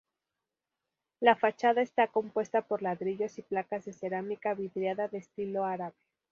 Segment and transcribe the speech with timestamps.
[1.19, 5.93] La fachada está compuesta por ladrillos y placas de cerámica vidriada de estilo árabe.